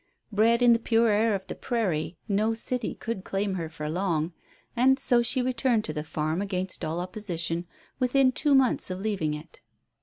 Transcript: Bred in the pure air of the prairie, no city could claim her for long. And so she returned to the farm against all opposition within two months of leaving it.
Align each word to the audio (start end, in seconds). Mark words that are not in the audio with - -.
Bred 0.31 0.63
in 0.63 0.73
the 0.73 0.79
pure 0.79 1.09
air 1.09 1.35
of 1.35 1.45
the 1.45 1.53
prairie, 1.53 2.17
no 2.27 2.55
city 2.55 2.95
could 2.95 3.23
claim 3.23 3.53
her 3.53 3.69
for 3.69 3.87
long. 3.87 4.33
And 4.75 4.97
so 4.97 5.21
she 5.21 5.43
returned 5.43 5.83
to 5.83 5.93
the 5.93 6.03
farm 6.03 6.41
against 6.41 6.83
all 6.83 6.99
opposition 6.99 7.67
within 7.99 8.31
two 8.31 8.55
months 8.55 8.89
of 8.89 8.99
leaving 8.99 9.35
it. 9.35 9.59